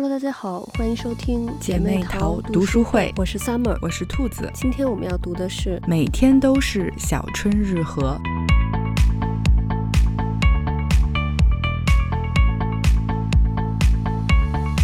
[0.00, 3.12] Hello，大家好，欢迎收听姐妹淘读书会。
[3.16, 4.48] 我是 Summer，我是兔子。
[4.54, 8.16] 今天我们要读的是《每天都是小春日和》。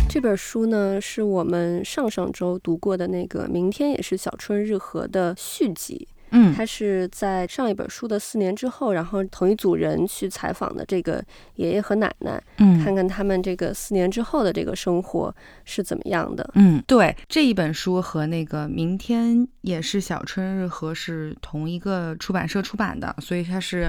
[0.08, 6.08] 这本书呢，是我们上上周读过的那个《明天也是小春日和》的续集。
[6.34, 11.24] 嗯，他是在上一本书的四年之后，然后同一组人去采访的这个
[11.54, 16.50] 爷爷和奶奶，嗯，看看他们这个四年之后的这个生活是怎么样的。
[16.54, 23.88] 嗯，对，这一本书和那个明天也是小春日和是同一个出版社出版的，所以它是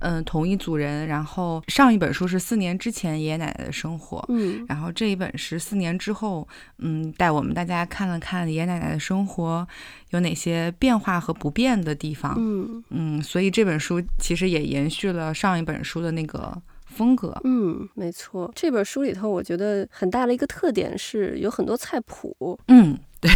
[0.00, 1.06] 嗯同一组人。
[1.06, 6.46] 然后上一本书是四年之前爷爷奶奶的生活，嗯，然后这一本是四年之后，
[6.78, 9.66] 嗯，带我们大家看了看爷爷奶奶的生活
[10.10, 12.84] 有哪些变化和不变的地方，嗯。
[12.90, 16.56] 嗯，所以这本书其实也延续了上一本书的那个
[16.86, 18.50] 风格，嗯，没错。
[18.54, 23.30] 这本书里头，我觉得很大的一个特点是有很多菜谱，嗯，对，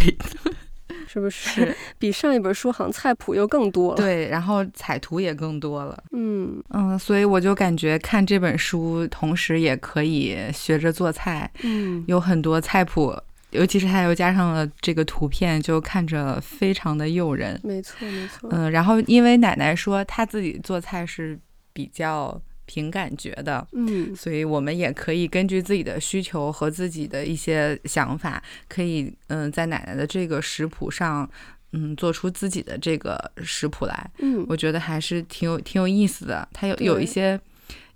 [1.07, 1.75] 是不是？
[1.99, 6.63] 比上一本书好像菜谱又更多了，对，然后彩图也更多了，嗯。
[6.69, 13.15] 嗯，所以我就感觉看这本书，同时也可以学着做菜，嗯，有很多菜谱。
[13.51, 17.59] 尤其是它又加上了这个图片，就看着非常的诱人。
[17.63, 18.49] 没错，没错。
[18.51, 21.39] 嗯，然后因为奶奶说她自己做菜是
[21.73, 31.29] 比较凭感觉的，嗯，所以我们也可以根据自己的需求和自己的一些想法，可以嗯在奶奶的这个食谱上，
[31.73, 34.11] 嗯做出自己的这个食谱来。
[34.19, 36.47] 嗯，我觉得还是挺有挺有意思的。
[36.53, 37.39] 它有有一些。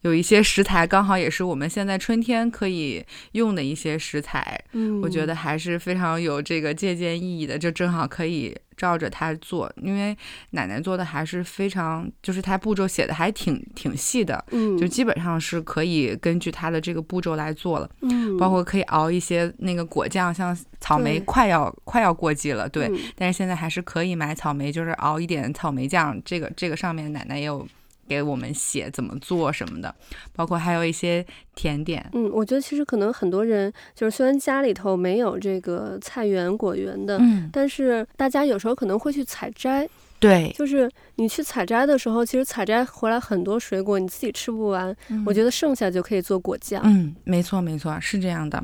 [0.05, 10.15] 有一些食材刚好也是我们现在春天可以用的一些食材，嗯，我觉得还是非常有这个借鉴意义的，就正好可以照着它做，因为
[10.51, 27.67] 奶奶做的还是非常，就是它步骤写的还挺挺细的，嗯，就基本上是可以根据它的这个步骤来做了，嗯，包括可以熬一些那个果酱，像草莓快要快要过季了，对，嗯，但是现在还是可以买草莓，就是熬一点草莓酱，这个这个上面奶奶也有。
[28.07, 29.93] 给我们写怎么做什么的，
[30.33, 32.09] 包括还有一些甜点。
[32.13, 39.87] 嗯，我觉得其实可能很多人就是虽然家里头没有这个菜园果园的，嗯，但是大家有时候可能会去采摘。
[40.17, 46.81] 对，就是你去采摘的时候，其实采摘回来很多水果，你自己吃不完，嗯，我觉得剩下就可以做果酱。
[46.85, 48.63] 嗯，没错没错，是这样的。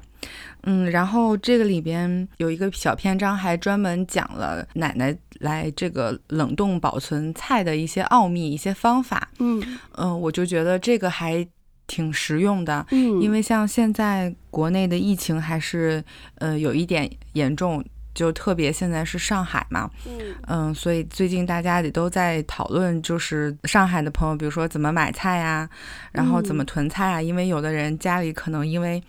[0.64, 9.30] 嗯，然后这个里边有一个小篇章，还专门讲了奶奶来这个冷冻保存菜的一些奥秘、一些方法。
[9.40, 9.62] 嗯
[9.98, 11.48] 嗯，我就觉得这个还
[11.88, 12.86] 挺实用的。
[12.92, 16.04] 嗯，因为像现在国内的疫情还是
[16.36, 17.84] 呃有一点严重。
[18.14, 25.68] 就特别现在是上海嘛，嗯嗯，所以最近大家也都在讨论，就是上海的朋友，比如说怎么买菜呀，
[26.12, 29.02] 然后怎么囤菜啊，因为有的人家里可能因为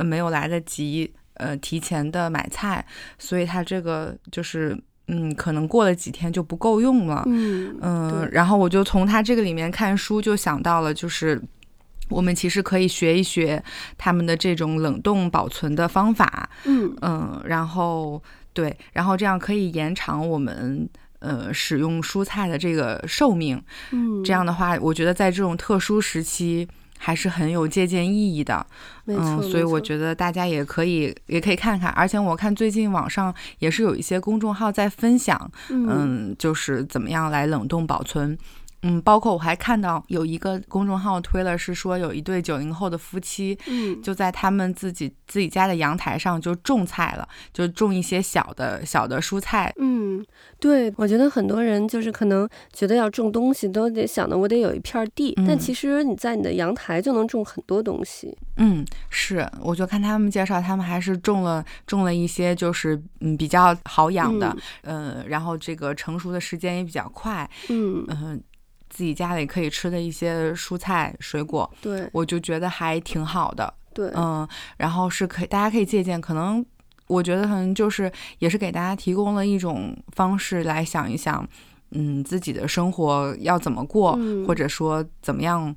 [0.00, 2.82] 呃没有来得及呃提前的买菜，
[3.18, 4.74] 所以他这个就是
[5.08, 11.40] 嗯可能过了几天就不够用了，嗯嗯，然后我就从他这个里面看书，就想到了就是
[12.08, 13.62] 我们其实可以学一学
[13.98, 18.22] 他们的这种冷冻保存的方法，嗯嗯，然后。
[18.52, 20.86] 对，然后这样可以延长我们
[21.20, 23.62] 呃使用蔬菜的这个寿命。
[23.92, 26.66] 嗯，这样的话，我觉得在这种特殊时期
[27.02, 28.64] 还是很有借鉴意义的。
[29.06, 31.90] 嗯，所以我觉得大家也可以也可以看看。
[31.92, 38.38] 而且我看最近网上也是有一些公众号在分享，嗯，嗯，就是怎么样来冷冻保存。
[38.82, 49.72] 嗯，包括我还看到有一个公众号推了，是说有一对九零后的夫妻，嗯，就在他们自己自己家的阳台上就种菜了，就种一些小的小的蔬菜。
[49.78, 50.24] 嗯，
[50.58, 58.36] 对，我觉得很多人就是可能觉得要种东西都得想着我得有一片地，嗯，但其实你在你的阳台就能种很多东西。
[58.56, 67.48] 嗯，是，我就看他们介绍，他们还是种了种了一些就是嗯比较好养的，嗯，呃，然后这个成熟的时间也比较快。
[67.68, 68.08] 嗯嗯。
[68.08, 68.38] 呃
[68.90, 73.72] 自己家里可以吃的一些蔬菜水果，对，我就觉得还挺好的。
[73.94, 74.46] 对，嗯，
[74.76, 76.20] 然后是可以，大家可以借鉴。
[76.20, 76.64] 可能
[77.06, 78.10] 我觉得可能就是
[78.40, 81.48] 也是给大家提供了一种方式来想一想，
[81.92, 85.74] 嗯，自己的生活要怎么过，嗯，或者说怎么样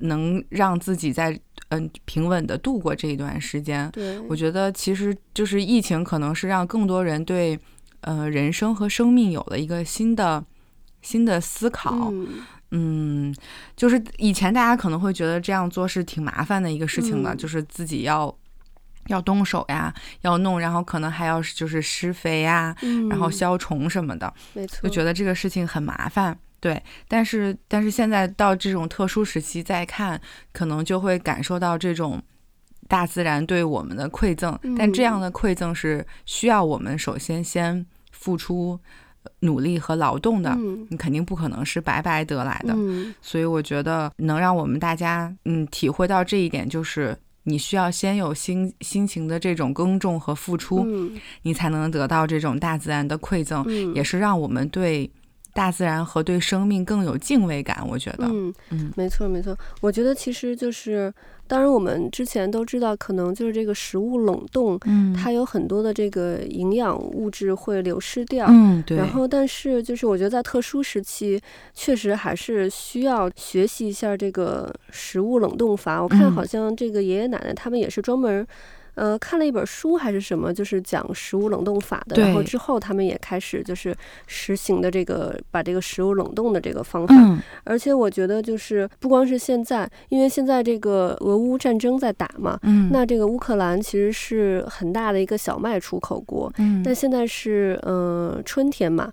[0.00, 1.38] 能让自己在
[1.70, 3.90] 嗯平稳的度过这一段时间。
[3.90, 7.58] 对，我觉得其实就是疫情可能是让更多人对
[8.02, 10.44] 呃人生和生命有了一个新的。
[11.02, 13.34] 新的思考，嗯，嗯，
[13.76, 18.34] 就是以前大家可能会觉得这样做是挺麻烦的一个事情的，嗯，就是自己要
[19.06, 26.38] 要动手呀，要弄，然后可能还要就是施肥呀，嗯，然后消虫什么的，没错，就觉得这个事情很麻烦。
[26.60, 30.20] 对，但是但是现在到这种特殊时期再看，
[30.52, 32.20] 可能就会感受到这种
[32.88, 38.78] 大自然对我们的馈赠，嗯、但这样的馈赠是需要我们首先先付出
[39.40, 42.74] 努力和劳动的，嗯、你肯定不可能是白白得来的。
[42.76, 55.10] 嗯、所以我觉得能让我们大家嗯体会到这一点，就是你需要先有心心情的这种耕种和付出，嗯、你才能得到这种大自然的馈赠，嗯、也是让我们对。
[55.58, 61.12] 大自然和对生命更有敬畏感，我觉得，嗯嗯，没错没错，我觉得其实就是，
[61.48, 68.96] 当然我们之前都知道，可能就是这个食物冷冻，嗯，它有很多的这个营养物质会流失掉，嗯，对。
[68.96, 71.40] 然后，但是就是我觉得在特殊时期，
[71.74, 76.00] 确实还是需要学习一下这个食物冷冻法。
[76.00, 78.46] 我看好像这个爷爷奶奶他们也是专门。
[78.98, 82.20] 呃，看了一本书还是什么，就是讲食物冷冻法的。
[82.20, 83.94] 然后之后他们也开始就是
[84.26, 87.14] 实行的这个把这个食物冷冻的这个方法。
[87.16, 96.52] 嗯、而且我觉得就是不光是现在，因为现在这个俄乌战争在打嘛，嗯，那这个乌克兰其实是很大的一个小麦出口国。
[96.58, 99.12] 嗯，但现在是呃春天嘛，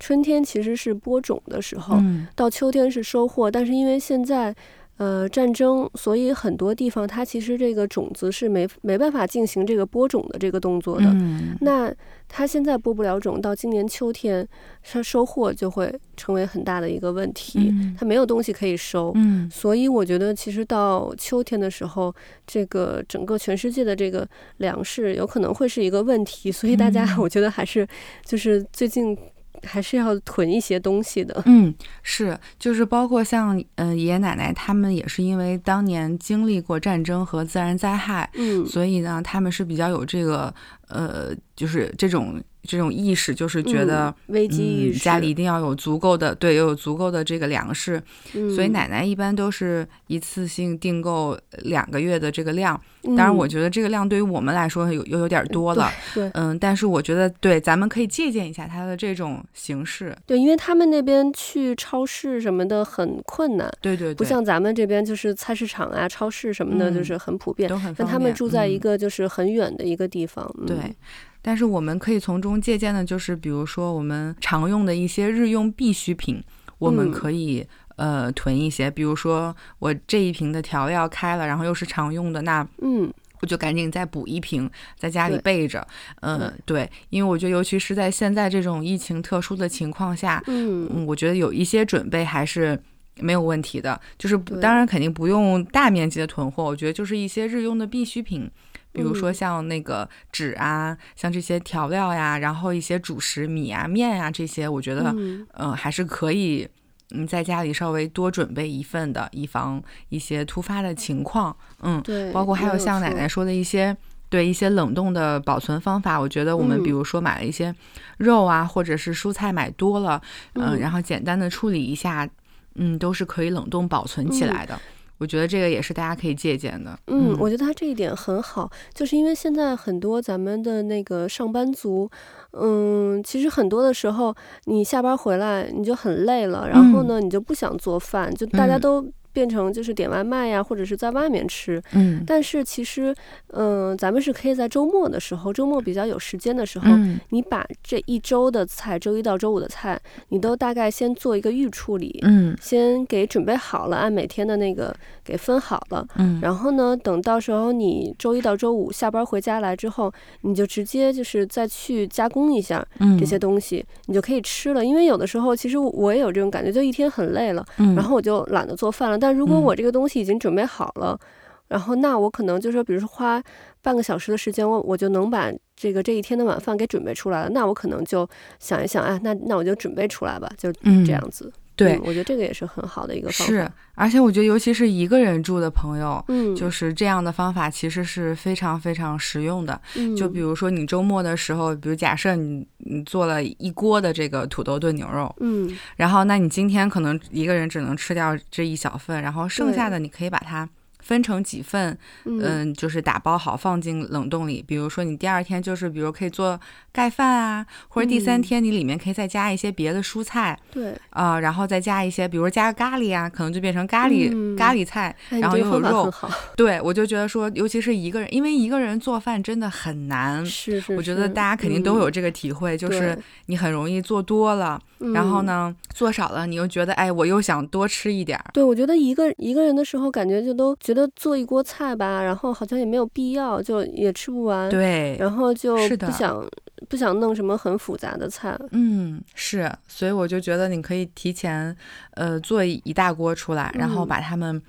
[0.00, 3.48] 春天其实是播种的时候，嗯、到秋天是收获。
[3.48, 4.52] 但是因为现在。
[5.00, 11.06] 呃，战争，所以很多地方它其实这个种子是没没办法进行这个播种的这个动作的。
[11.06, 11.90] 嗯、那
[12.28, 14.46] 它现在播不了种，到今年秋天
[14.82, 17.70] 它收获就会成为很大的一个问题。
[17.72, 19.10] 嗯、它没有东西可以收。
[19.14, 22.14] 嗯、所以我觉得其实到秋天的时候，
[22.46, 26.52] 这个整个全世界的这个粮食有可能会是一个问题。
[26.52, 27.88] 所以大家，我觉得还是
[28.22, 29.16] 就是最近。
[29.64, 31.42] 还是要囤一些东西的。
[31.46, 40.52] 嗯，是，就是包括像嗯、呃、爷爷奶奶他们也是因为当年经历过战争和自然灾害，嗯，所以呢，他们是比较有这个
[40.90, 42.42] 呃，就是这种。
[42.64, 48.00] 这种意识就是觉得、嗯、危机意识、嗯，家里一定要有足够的，对，要有足够的这个粮食。
[48.34, 52.78] 嗯、所以奶奶一般都是一次性订购两个月的这个量。
[53.02, 55.90] 当然，我觉得这个量对于我们来说有又有点多了。
[56.14, 60.14] 对，嗯，但是我觉得对，咱们可以借鉴一下他的这种形式。
[60.26, 63.72] 对，因为他们那边去超市什么的很困难。
[63.80, 67.70] 对对对，不像咱们这边就是菜市场啊、超市什么的，就是很普遍。
[67.70, 68.06] 嗯、都很方便。
[68.06, 70.54] 但他们住在一个就是很远的一个地方。
[70.58, 70.94] 嗯、对。
[71.42, 76.42] 但是我们可以从中借鉴的，就是比如说我们常用的一些日用必需品，
[76.78, 77.66] 我们可以、
[77.96, 78.90] 嗯、呃囤一些。
[78.90, 83.10] 比如说我这一瓶的调料开了，然后又是常用的，那嗯，
[83.40, 85.86] 我就赶紧再补一瓶，在家里备着。
[86.20, 92.78] 嗯，对，对，因为我觉得尤其是在现在这种疫情特殊的情况下，嗯，我觉得有一些准备还是
[93.16, 93.98] 没有问题的。
[94.18, 98.50] 就是当然肯定不用大面积的囤货，我觉得就是一些日用的必需品。
[98.92, 106.68] 比如说像那个纸啊，嗯、像这些调料呀，然后一些主食米啊、面啊这些，我觉得嗯、呃、还是可以
[107.10, 111.56] 嗯在家里稍微多准备一份的，以防一些突发的情况。
[111.82, 113.28] 嗯，对，包括还有像奶奶。
[113.28, 113.96] 说的一些
[114.28, 117.74] 对一些冷冻的保存方法，我觉得我们比如说买了一些
[118.18, 120.20] 肉啊，嗯、或者是蔬菜买多了，
[120.54, 122.28] 嗯、呃，然后简单的处理一下，
[122.74, 124.74] 嗯，都是可以冷冻保存起来的。
[124.74, 124.80] 嗯
[125.20, 126.98] 我觉得这个也是大家可以借鉴的。
[127.06, 132.10] 嗯，我觉得他这一点很好，就是因为现在很多咱们的那个上班族，
[132.52, 134.34] 嗯，其实很多的时候
[134.64, 139.06] 你下班回来你就很累了，然后呢，你就不想做饭，就大家都。
[139.32, 141.82] 变成就是点外卖呀，或者是在外面吃。
[141.92, 143.14] 嗯，但是其实，
[143.48, 154.94] 嗯、呃，咱们是可以在周末的时候，周末比较有时间的时候，嗯、你把这一周的菜，周一到周五的菜，你都大概先做一个预处理，嗯，先给准备好了，按每天的那个
[155.30, 162.84] 给分好了，嗯，然后呢，等到时候你周一到周五下班回家来之后，你就直接就是再去加工一下
[163.16, 164.84] 这些东西，嗯、你就可以吃了。
[164.84, 169.16] 因为有的时候其实我也有这种感觉，就一天很累了，嗯，然后我就懒得做饭了。
[169.16, 171.26] 但如果我这个东西已经准备好了，嗯、
[171.68, 173.40] 然后那我可能就是说，比如说花
[173.80, 177.50] 半个小时的时间，我我就能把这个这一天的晚饭给准备出来了。
[177.50, 181.52] 那我可能就想一想，哎，那那我就准备出来吧，就这样子。
[181.54, 183.52] 嗯、对、嗯，我觉得这个也是很好的一个方法。
[183.52, 189.80] 是，而且我觉得尤其是一个人住的朋友，嗯，就是这样的方法其实是非常非常实用的。
[189.96, 200.68] 嗯，就比如说你周末的时候，比如假设你你做了一锅的这个土豆炖牛肉，嗯，然后那你今天可能一个人只能吃掉这一小份，然后剩下的你可以把它。
[201.10, 204.64] 分成几份，嗯，嗯，就是打包好放进冷冻里。
[204.64, 206.58] 比如说你第二天就是，比如可以做
[206.92, 216.14] 盖饭啊，或者第三天你里面可以再加一些别的蔬菜，对，啊，然后再加一些，比如加个咖喱啊，可能就变成咖喱、嗯、咖喱菜，然后又有肉。
[216.54, 224.80] 对，我就觉得说，尤其是一个人，因为一个人做饭真的很难，是是是，我觉得大家肯定都有这个体会，就是你很容易做多了，
[225.12, 228.44] 然后呢做少了，你又觉得哎，我又想多吃一点儿。
[228.52, 230.76] 对，我觉得一个一个人的时候，感觉就都。
[230.80, 234.68] 觉得做一锅菜吧，然后好像也没有必要，就也吃不完。
[234.70, 236.44] 对，然后就不想
[236.88, 238.58] 不想弄什么很复杂的菜。
[238.70, 241.76] 嗯，是，所以我就觉得你可以提前
[242.12, 244.62] 呃做一大锅出来，然后把它们。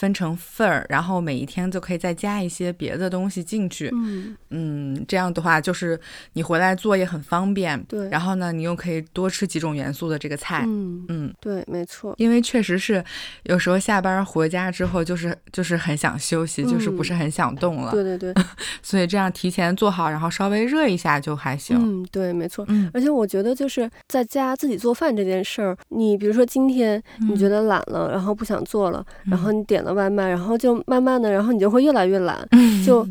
[0.00, 3.90] 分成份儿，然后每一天就可以再加一些别的东西进去。
[3.92, 6.00] 嗯，嗯，这样的话就是
[6.32, 7.78] 你回来做也很方便。
[7.84, 10.64] 对，然后呢，你又可以多吃几种元素的这个菜。
[10.66, 12.14] 嗯嗯，对，没错。
[12.16, 13.04] 因为确实是
[13.42, 17.90] 有时候下班回家之后，就是就是很想休息，就是不是很想动了。
[17.90, 18.32] 对对对。
[18.82, 21.76] 所以这样提前做好，然后稍微热一下就还行。
[21.78, 22.64] 嗯，对，没错。
[22.68, 32.48] 嗯，而且我觉得就是在家自己做饭这件事儿，你比如说今天你觉得懒了，然后不想做了，然后你点了外卖，然后就慢慢的，然后你就会越来越懒，
[32.86, 33.02] 就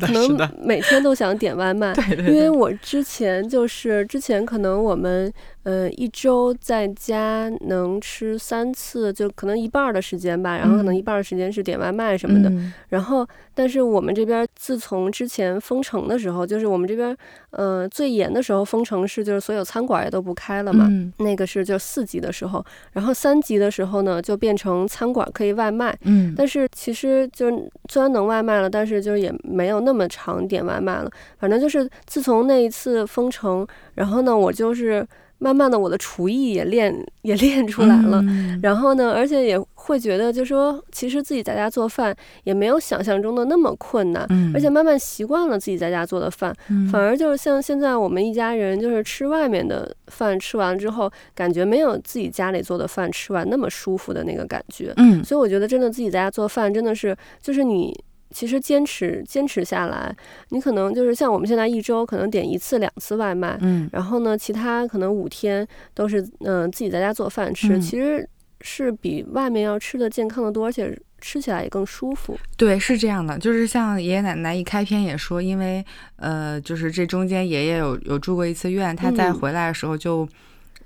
[0.00, 1.92] 可能每天都想点外卖。
[1.94, 2.26] 对对。
[2.26, 5.32] 因为我之前就是之前可能我们
[5.66, 12.52] 呃一周在家能吃三次，就可能一半的时间吧，然后可能一半的时间是点外卖什么的。
[12.90, 17.16] 然后，但是我们这边自从之前封城的时候，就是我们这边
[17.50, 20.88] 呃最严的时候封城是就是所有餐馆也都不开了嘛。
[21.18, 25.98] 那个是就四级的时候，然后三级的时候呢就变成餐馆可以外卖。
[26.02, 26.32] 嗯。
[26.36, 27.50] 但是其实就
[27.90, 31.10] 虽然能外卖了，但是就是也没有那么常点外卖了。
[31.40, 35.04] 反正就是自从那一次封城，然后呢，我就是
[35.38, 38.22] 慢慢的我的厨艺也练 也练出来了。
[38.22, 44.26] 嗯、然后呢，而且也会觉得，就说其实自己在家做饭也没有想象中的那么困难。
[44.30, 54.92] 嗯、而且慢慢习惯了自己在家做的饭，嗯、反而就是像现在我们一家人就是吃外面的饭，吃完之后感觉没有自己家里做的饭吃完那么舒服的那个感觉。
[54.96, 57.94] 嗯，所以我觉得真的自己在家做饭真的是就是你。
[58.30, 60.14] 其实坚持坚持下来，
[60.50, 68.28] 你可能就是像我们现在一周可能点一次两次外卖，嗯，然后呢，其他可能五天都是嗯、呃、自己在家做饭吃，嗯、其实
[68.60, 72.36] 是比外面要吃的健康的多，而且吃起来也更舒服。
[72.56, 75.84] 对，是这样的，就是像爷爷奶奶一开篇也说，因为
[76.16, 80.24] 呃，就是这中间爷爷有有住过一次院，他再回来的时候就。
[80.24, 80.28] 嗯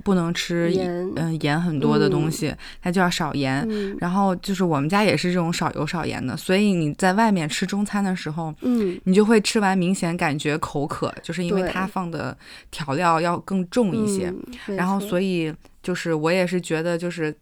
[0.02, 3.66] 不能吃盐嗯盐很多的东西，它、嗯、就要少盐。
[3.68, 12.36] 嗯、然后就是我们家也是这种少油少盐的，所以你在外面吃中餐的时候，嗯，你就会吃完明显感觉口渴，就是因为它放的
[12.70, 14.32] 调料要更重一些。
[14.66, 17.34] 嗯、然后所以就是我也是觉得就是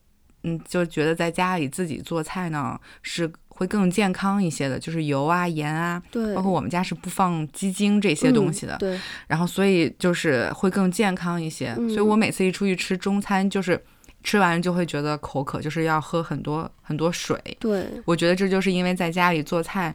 [0.43, 3.31] 嗯就觉得在家里自己做菜呢是。
[3.59, 9.01] 会更健康一些的，就是油啊、盐啊，对，包括我们家是不放鸡精这些东西的，嗯、对。
[9.27, 13.83] 然后所以就是会更健康一些，嗯、所以我每次一出去吃中餐，就是
[14.23, 17.37] 吃完就会觉得口渴，就是要喝很多很多水。
[17.59, 19.93] 对，我觉得这就是因为在家里做菜，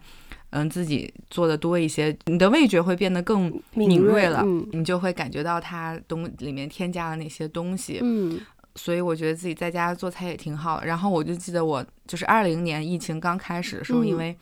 [0.49, 8.37] 嗯，自己做的多一些，你的味觉会变得更敏锐了，锐，嗯、你就会感觉到它东里面添加了那些东西，嗯。
[8.75, 10.83] 所以我觉得自己在家做菜也挺好。
[10.83, 14.35] 然后我就记得我就是二零年疫情刚开始的时候，嗯、因为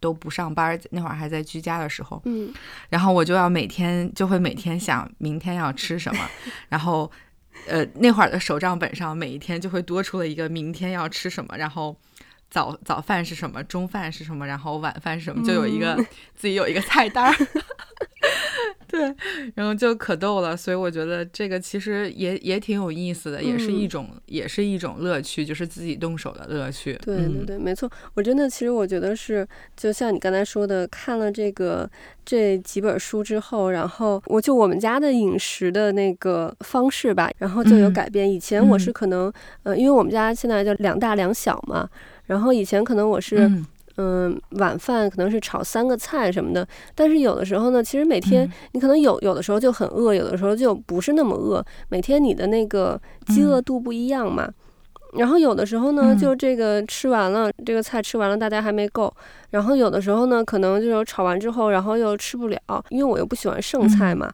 [0.00, 2.52] 都不上班，那会儿还在居家的时候，嗯，
[2.88, 6.20] 然后我就要每天就会每天想明天要吃什么，
[6.68, 7.10] 然后
[7.66, 11.96] 呃那会儿的手账本上每一天就会多出了一个明天要吃什么，然后
[12.50, 17.34] 早早饭是什么，中饭是什么，然后晚饭是什么，就有一个、嗯、 自己有一个菜单儿。
[18.88, 19.14] 对，
[19.54, 26.98] 然后就可逗了，所以我觉得这个其实也也挺有意思的，也是一种、嗯、也是一种乐趣，就是自己动手的乐趣。
[27.02, 27.90] 对对对，没错。
[28.14, 31.88] 我真的其实我觉得是，就像你刚才说的，看了这个
[32.24, 38.28] 这几本书之后，然后我就我们家的饮食的那个方式吧，然后就有改变。
[38.30, 39.28] 以前我是可能，
[39.64, 41.86] 嗯、呃，因为我们家现在就两大两小嘛，
[42.28, 43.48] 然后以前可能我是。
[43.48, 43.66] 嗯
[44.00, 54.48] 嗯，晚饭可能是炒三个菜什么的，但是有的时候呢，其实每天你可能有有的时候就很饿，有的时候就不是那么饿，每天你的那个饥饿度不一样嘛。
[55.14, 59.12] 然后有的时候呢，就这个吃完了，这个菜吃完了，大家还没够。
[59.50, 64.30] 然后有的时候呢，可能就是炒完之后，然后又吃不了，因为我又不喜欢剩菜嘛。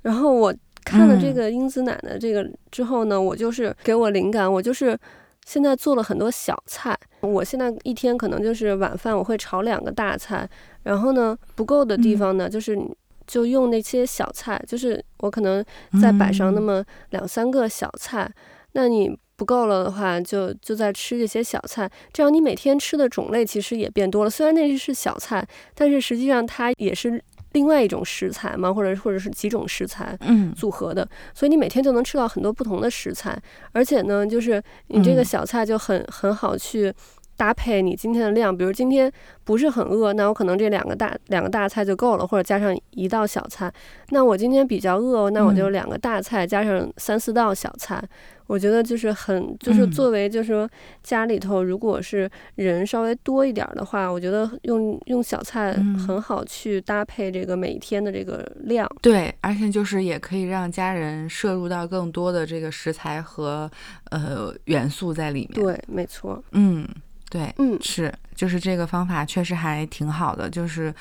[0.00, 0.54] 然后我
[0.86, 4.98] 看了这个英子奶奶这个之后呢，我就是给我灵感，我就是。
[5.46, 10.48] 现在做了很多小菜，我现在一天可能就是晚饭我会炒两个大菜，
[10.84, 12.78] 然后呢不够的地方呢，就是
[13.26, 15.64] 就用那些小菜，就是我可能
[16.00, 18.30] 再摆上那么两三个小菜，
[18.72, 24.30] 那你不够了的话，就就在吃这些小菜，这样你每天吃的种类其实也变多了。
[24.30, 27.22] 虽然那是小菜，但是实际上它也是。
[27.52, 30.18] 另外一种食材嘛，或者或者是几种食材
[30.56, 33.40] 组合的，嗯、所以你每天就能吃到很多不同的食材，
[33.72, 36.92] 而且呢，就是你这个小菜就很、嗯、很好去，
[37.36, 39.10] 搭配你今天的量，比如今天
[39.44, 43.72] 不是很饿，那我可能这两个大两个大菜就够了，或者加上一道小菜。
[44.10, 47.98] 那我今天比较饿，那我就两个大菜加上三四道小菜。
[48.00, 48.08] 嗯、
[48.46, 50.68] 我觉得就是很，就是作为就是说
[51.02, 55.72] 家里头如果是人稍微多一点的话，我觉得用用小菜
[56.06, 58.88] 很好去搭配这个每一天的这个量。
[59.00, 63.68] 对，而且就是也可以让家人摄入到更多的这个食材和
[64.10, 65.64] 呃元素在里面。
[65.64, 66.40] 对，没错。
[66.52, 66.86] 嗯。
[67.32, 70.94] 对，嗯，是，就是这个方法确实还挺好的，就是，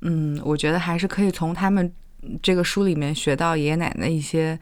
[0.00, 1.92] 嗯，我觉得还是可以从他们
[2.42, 4.58] 这个书里面学到爷爷奶奶一些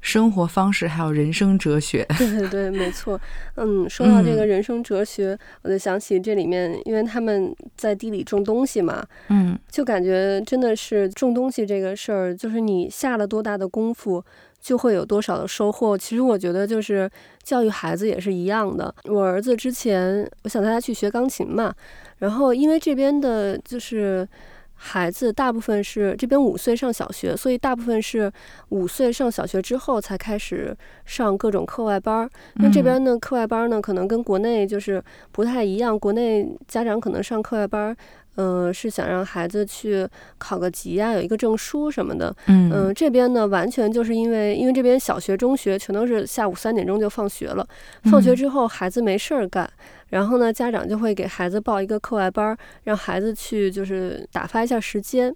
[0.00, 2.06] 生活方式，还有人生哲学。
[2.16, 3.20] 对 对对，没错。
[3.56, 14.24] 嗯，说到这个人生哲学，嗯，我就想起这里面，因为他们在地里种东西嘛，嗯，就感觉真的是种东西这个事儿，就是你下了多大的功夫。
[14.62, 15.98] 就会有多少的收获。
[15.98, 17.10] 其实我觉得就是
[17.42, 18.94] 教育孩子也是一样的。
[19.04, 21.74] 我儿子之前我想带他去学钢琴嘛，
[22.18, 24.26] 然后因为这边的就是
[24.74, 28.32] 孩子大部分是这边五岁上小学，所以大部分是
[28.70, 32.30] 五岁上小学之后才开始上各种课外班儿。
[32.54, 37.96] 那这边的，课外班呢可能跟国内就是不太一样，国内家长可能上课外班。
[38.36, 40.08] 嗯、呃，是想让孩子去
[40.38, 42.34] 考个级啊，有一个证书什么的。
[42.46, 47.66] 嗯、呃，这边呢，完全就是因为，因为这边小学、中学全都是下午三点钟就放学了。
[48.04, 49.72] 放学之后，孩子没事儿干，嗯、
[50.10, 55.34] 然后呢，家长就会给孩子报一个课外班，让孩子去就是打发一下时间。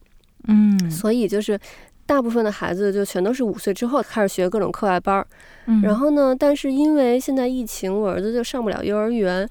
[0.49, 1.59] 嗯，所以就是。
[2.07, 5.27] 大部分的孩子就全都是五岁之后开始学各种课外班儿，
[5.67, 9.49] 嗯，然后呢，但是因为现在疫情，我儿子就上不了幼儿园，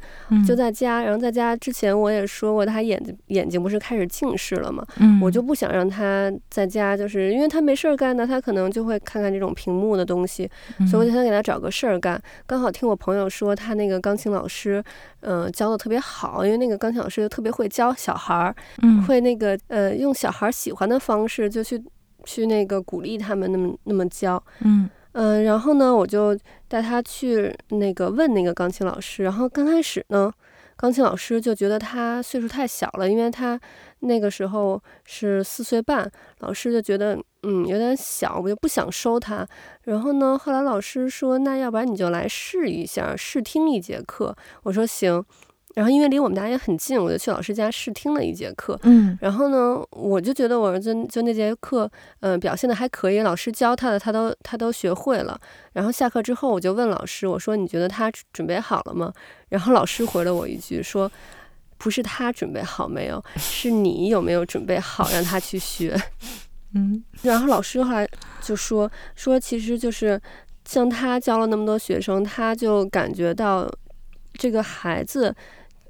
[0.47, 1.03] 就在家。
[1.03, 10.49] 然后在家之前我也说过，他眼睛眼睛不是开始近视了嘛，嗯，我就不想让他在家，就是因为他没事儿干呢，他可能就会看看这种屏幕的东西，
[10.89, 12.21] 所以我就想给他找个事儿干。
[12.47, 14.81] 刚好听我朋友说，他那个钢琴老师，
[15.19, 18.55] 嗯、呃，教的特别好，因为那个钢琴老师就特别会教小孩儿，
[19.05, 21.83] 会那个呃用小孩喜欢的方式就去。
[22.25, 30.31] 去那个鼓励他们那么那么教，嗯嗯、呃，然后呢，我就带他去那个问那个钢琴老师，然后刚开始呢，
[30.75, 33.59] 钢琴老师就觉得他岁数太小了，因为他
[33.99, 39.47] 那个时候是四岁半，老师就觉得嗯有点小，我就不想收他。
[39.83, 44.35] 然后呢，后来老师说，那要不然你就来试一下，试听一节课。
[44.63, 45.23] 我说行。
[45.75, 48.79] 然后因为离我们家也很近，我就去老师家试听了一节课。
[48.83, 51.83] 嗯，然后呢，我就觉得我儿子就那节课，
[52.21, 55.37] 嗯、呃，表现的还可以，老师教他的他都他都学会了。
[55.73, 59.11] 然后下课之后，我就问老师，我说你觉得他准备好了吗？
[59.49, 61.11] 然后老师回了我一句说，
[61.77, 65.93] 不是他准备好没有，是你有没有准备好让他去学。
[66.73, 68.07] 嗯， 然后老师后来
[68.41, 70.17] 就说说，其实就是
[70.63, 73.69] 像他教了那么多学生，他就感觉到
[74.35, 75.35] 这个孩子。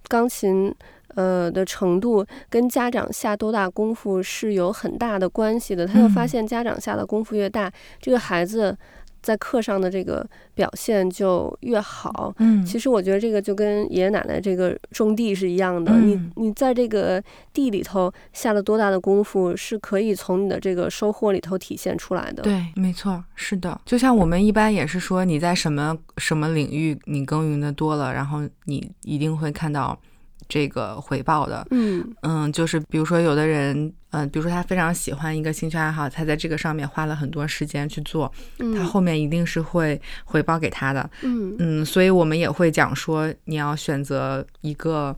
[0.08, 0.74] 钢琴，
[1.16, 5.86] 呃的程度跟家长下多大功夫是有很大的关系的。
[5.86, 8.78] 他就发现，家长下的功夫越大，这个孩子
[9.26, 12.32] 在课上的这个表现就越好。
[12.38, 15.92] 嗯，其实我觉得这个就跟爷爷奶奶这个种地是一样的。
[15.92, 22.44] 嗯、你你在这个地里头下了多大的功夫，是可以从你的这个收获里头体现出来的。
[22.44, 23.82] 对，没错，是的。
[23.84, 30.00] 就像我们一般也是说，你在什么什么领域你耕耘的多了，然后你一定会看到。
[30.48, 32.16] 这个回报的，嗯。
[32.22, 33.76] 嗯，就是比如说有的人，
[34.12, 41.56] 嗯、呃，比如说他非常喜欢一个兴趣爱好，他在这个上面花了很多时间去做，嗯、他后面一定是会回报给他的，嗯。
[41.60, 45.16] 嗯，所以我们也会讲说，你要选择一个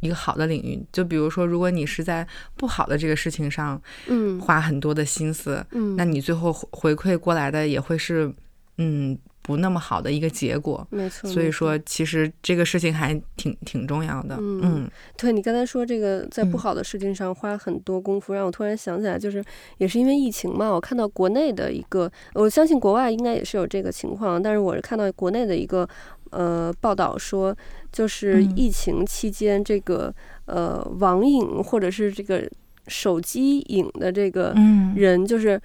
[0.00, 8.32] 一个好的领域，就比如说，如果你是在不好的这个事情上，嗯，花很多的心思，嗯，那你最后回馈过来的也会是，
[8.78, 9.18] 嗯。
[9.48, 11.26] 不那么好的一个结果，没错。
[11.30, 14.36] 所以说，其实这个事情还挺挺重要的。
[14.38, 19.42] 嗯，嗯对，你刚才说这个在不好的事情上花很多功夫，嗯、让我突然想起来，就是
[19.78, 20.68] 也是因为疫情嘛。
[20.68, 25.88] 我看到国内的一个，我相信国外应该也是有这个情况，但是我是看到国内的一个
[26.28, 27.56] 呃报道说，
[27.90, 32.46] 就是疫情期间这个、嗯、呃网瘾或者是这个
[32.86, 34.52] 手机瘾的这个
[34.94, 35.58] 人，就是。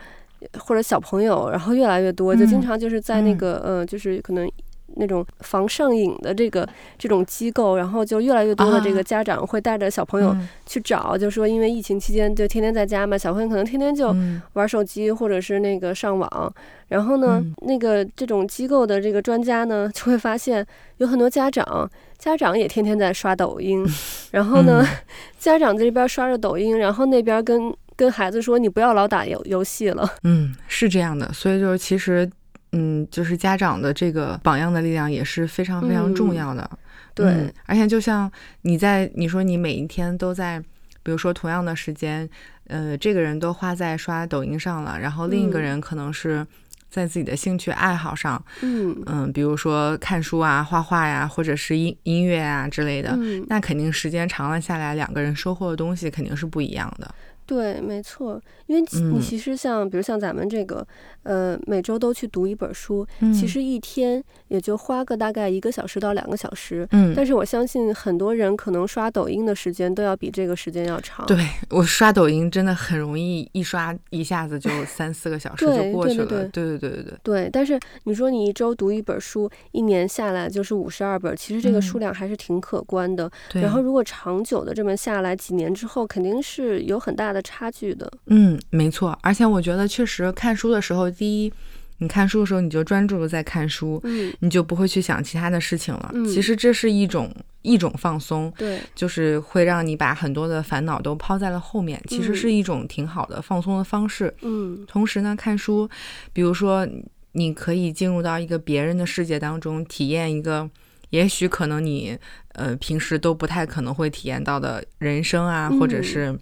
[0.54, 4.50] 嗯或者小朋友，然后越来越多，就经常就是在那个，嗯、呃，就是可能
[4.96, 14.16] 那种防上瘾的这个这种机构，然后就越来越多的这个家长会带着小朋友去找，啊、就说因为疫情期间就天天在家嘛，小朋友可能天天就
[14.54, 16.54] 玩手机或者是那个上网，
[16.90, 20.66] 然后呢，嗯、那个这种机构的这个专家呢就会发现
[20.98, 23.84] 有很多家长，家长也天天在刷抖音，
[24.32, 24.98] 然后呢，嗯、
[25.40, 27.74] 家长在这边刷着抖音，然后那边跟。
[28.04, 30.08] 跟孩子说，你不要老打游游戏了。
[30.24, 32.30] 嗯，是这样的，所以就是其实，
[32.74, 36.70] 嗯，就是家长的这个榜样的力量也是非常非常重要的。
[37.13, 38.30] 对、嗯，而且就像
[38.63, 40.60] 你在你说你每一天都在，
[41.02, 42.30] 比如说同样的时间，
[42.68, 46.46] 呃，这个人都花在刷抖音上了，然后另一个人可能是
[46.89, 57.16] 在自己的兴趣爱好上，嗯嗯，比如说看书啊、画画呀，或者是音音乐啊之类的，嗯，那肯定时间长了下来，两个人收获的东西肯定是不一样的。
[57.54, 60.86] 对，没错，因为你其实像，比如像咱们这个，
[61.22, 66.88] 呃，每周都去读一本书，其实一天也就花个大概一个小时到两个小时。
[66.92, 71.28] 嗯，但是我相信很多人可能刷抖音的时间都要比这个时间要长。
[71.28, 71.38] 对，
[71.70, 76.26] 我刷抖音真的很容易，一刷一下子就 三四个小时就过去了。
[76.26, 77.20] 对对对对对对。
[77.22, 83.30] 对，但是你说你一周读一本书，一年下来就是五十二本，其实这个数量还是挺可观的。
[83.52, 83.62] 对。
[83.62, 91.54] 然后如果长久的这么下来，几年之后肯定是有很大的差距的，嗯，没错，而且我觉得确实看书的时候，第一，
[92.00, 96.12] 你看书的时候你就专注的在看书，嗯，你就不会去想其他的事情了。
[96.14, 104.34] 嗯，其实这是一种一种放松，对，就是会让你把很多的烦恼都抛在了后面，其实是一种挺好的放松的方式。
[104.42, 105.90] 嗯，同时呢，看书，
[106.34, 106.88] 比如说
[107.34, 110.70] 你可以进入到一个别人的世界当中，体验一个
[111.12, 112.18] 也许可能你
[112.54, 116.38] 呃平时都不太可能会体验到的人生啊，嗯，或者是。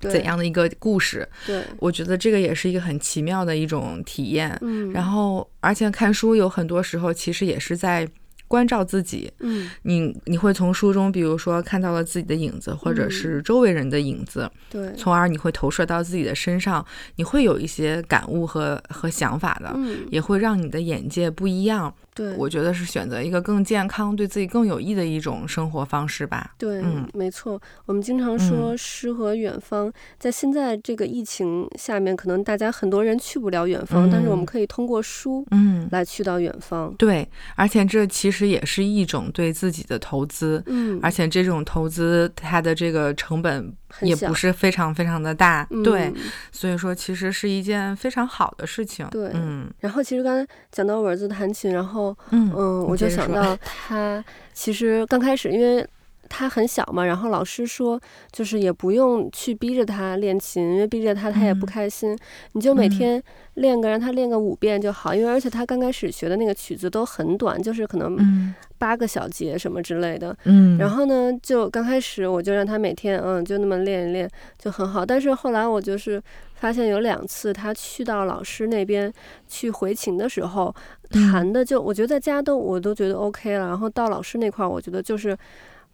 [0.00, 1.28] 怎样的一个故事？
[1.46, 4.56] 对，我觉得这个也是一个很奇妙的一种体验。
[4.60, 8.08] 嗯，然后，而且看书有很多时候其实也是在
[8.46, 9.30] 关照自己。
[9.40, 14.50] 嗯，你你会从书中，比如说看到了自己的影子，或者是周围人的影子。
[14.70, 16.84] 对，从而你会投射到自己的身上，
[17.16, 19.72] 你会有一些感悟和和想法的。
[19.74, 21.94] 嗯，也会让你的眼界不一样。
[22.18, 26.52] 对，我觉得是选择一个更健康、对自己更有益的一种生活方式吧。
[26.58, 27.60] 对，嗯，没错。
[27.86, 36.92] 我们经常说诗和远方，嗯，在现在这个疫情下面，可能大家很多人去不了远方，嗯，但是我们可以通过书，嗯，来去到远方。
[36.98, 40.60] 对，而且这其实也是一种对自己的投资。
[40.66, 45.66] 嗯，而且这种投资它的这个成本也不是非常非常的大。
[45.84, 46.16] 对，嗯，
[46.52, 49.06] 所以说其实是一件非常好的事情。
[49.10, 49.68] 对，嗯。
[49.80, 52.16] 然后其实刚才讲到我儿子弹琴，然后。
[52.30, 55.86] 嗯嗯，我就想到他其实刚开始，因为
[56.28, 62.12] 他很小嘛，然后老师说就是也不用去逼着他练琴，因为逼着他他也不开心。
[62.12, 62.18] 嗯、
[62.52, 63.22] 你就每天
[63.54, 70.36] 练个让他练个五遍就好，因为而且他刚开始学的那个曲子都很短，就是可能八个小节什么之类的。
[70.44, 76.22] 嗯，然后呢，就刚开始我就让他每天嗯就那么练一练就很好，但是后来我就是。
[76.58, 79.12] 发现有两次，他去到老师那边
[79.46, 80.74] 去回琴的时候，
[81.08, 85.38] 弹的就我觉得在家都我都觉得 OK 了，然后到老师那块儿，我觉得就是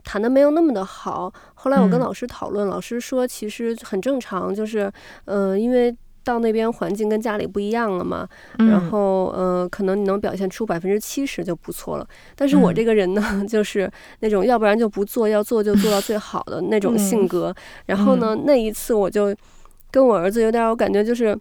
[0.05, 1.33] 弹的没有那么的好。
[1.55, 4.93] 后来我跟老师讨论，老师说其实很正常，就是
[5.25, 12.07] 嗯、呃，因为到那边环境跟家里不一样了嘛，然后呃，可能你能表现出百分之七十就不错了。
[12.37, 13.90] 但是我这个人呢， 就是
[14.21, 17.55] 那种要不然就不做，要做就做到最好的那种性格。
[17.87, 19.35] 然后呢，那一次我就。
[19.90, 21.38] 跟我儿子有点，我感觉就是，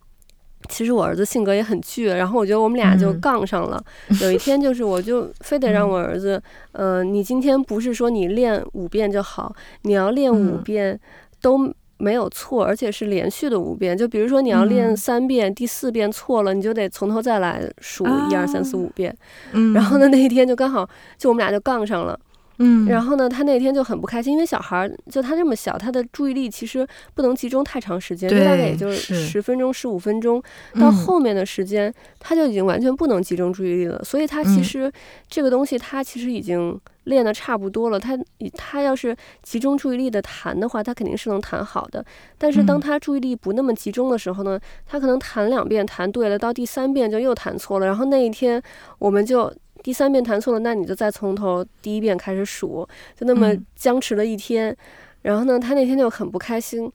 [0.70, 3.84] 其实我儿子性格也很倔，然后我觉得我们俩就杠上了。
[4.10, 6.42] 嗯、有一天就是，我就非得让我儿子，
[6.74, 11.00] 嗯、呃，你今天不是说你练五遍就好，你要练五遍
[11.42, 13.98] 都没有错，而且是连续的五遍。
[13.98, 19.16] 就比如说你要练三遍，嗯、第四遍错了，你就得从头再来数一二三四五遍。
[19.54, 22.20] 嗯、然后呢，那一天就刚好，就我们俩就杠上了。
[22.64, 30.42] 嗯，然后呢，他那天就很不开心，因为小孩儿就他这么小，他的注意力其实不能集中太长时间，就大概也就十分钟、十五分钟，
[30.80, 34.02] 到后面的时间、嗯、他就已经完全不能集中注意力了。
[34.04, 34.94] 所以他其实、嗯、
[35.28, 38.00] 这个东西，他其实已经练的差不多了。
[38.00, 38.18] 他
[38.56, 42.06] 他要是集中注意力的弹的话，他肯定是能弹好的。
[42.38, 47.86] 但是当他注意力不那么集中的时候呢，他可能弹两遍弹对了，到第三遍就又弹错了。
[47.86, 48.62] 然后那一天
[49.00, 49.54] 我们就。
[49.84, 54.72] 第三遍弹错了，那你就再从头第一遍开始数，就那么僵持了一天。
[54.72, 54.78] 嗯、
[55.24, 56.92] 然后呢，他那天就很不开心。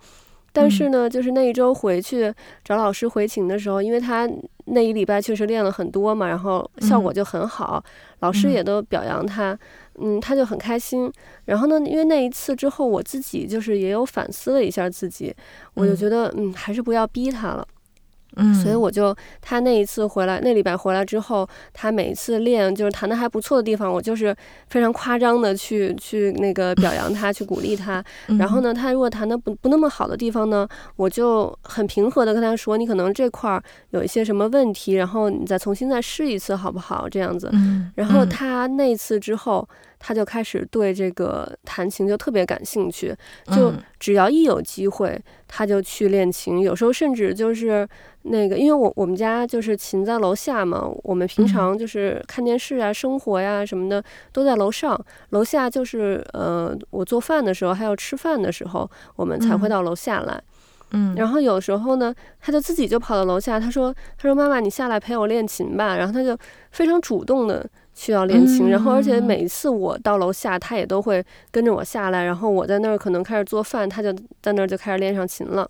[0.50, 4.28] 但是呢，就是那一周回去找老师回琴的时候，因为他
[4.64, 9.56] 那一礼拜确实练了很多嘛，然后效果就很好，嗯、老师也都表扬他，
[9.96, 11.12] 嗯，他就很开心。
[11.44, 15.32] 然后呢，因为那一次之后，我自己就是也有反思了一下自己，
[15.74, 17.68] 我就觉得，嗯，还是不要逼他了。
[18.38, 24.34] 嗯，所以我就他那一次回来，那礼拜回来之后，他每一次练就是弹的还不错的地方，我就是
[24.68, 28.02] 非常夸张的去去那个表扬他，去鼓励他。
[28.38, 37.08] 然后呢，他如果弹的不不那么好的地方呢，我就很平和的跟他说，你可能这块儿有一些什么问题，然后你再重新再试一次好不好？
[37.08, 37.50] 这样子。
[37.96, 43.14] 然后他那次之后，他就开始对这个弹琴就特别感兴趣，
[43.54, 46.60] 就只要一有机会，他就去练琴。
[46.60, 47.88] 有时候甚至就是
[48.22, 54.98] 那个，因为我我们家就是琴在楼下嘛，我们平常就是看电视啊、生活呀什么的都在楼上，
[55.30, 60.42] 楼下就是呃，我做饭的时候还有吃饭的时候，我们才会到楼下来。
[60.90, 66.34] 嗯，然后有时候呢，他就自己就跑到楼下，他说：“他说妈妈，你下来陪我练琴吧。”然后他就
[66.70, 75.68] 非常主动的去要练琴，然后而且每一次我到楼下，他也都会跟着我下来，然后我在那儿可能开始做饭，他就在那儿就开始练上琴了。